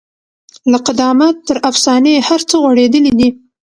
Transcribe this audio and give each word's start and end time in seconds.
له 0.71 0.77
قدامت 0.87 1.35
تر 1.47 1.57
افسانې 1.69 2.15
هر 2.27 2.41
څه 2.49 2.55
غوړېدلي 2.61 3.11
دي. 3.19 3.29